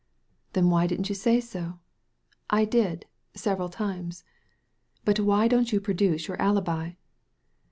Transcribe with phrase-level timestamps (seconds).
[0.53, 1.75] "Then why didn't you say so?"•*
[2.49, 3.05] I did,
[3.35, 4.23] several times."
[5.05, 6.93] "But why don't you produce your alibi